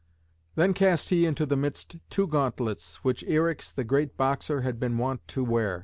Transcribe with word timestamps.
Then 0.55 0.73
cast 0.73 1.09
he 1.09 1.27
into 1.27 1.45
the 1.45 1.55
midst 1.55 1.97
two 2.09 2.25
gauntlets 2.25 2.95
which 3.03 3.21
Eryx, 3.27 3.71
the 3.71 3.83
great 3.83 4.17
boxer, 4.17 4.61
had 4.61 4.79
been 4.79 4.97
wont 4.97 5.27
to 5.27 5.43
wear. 5.43 5.79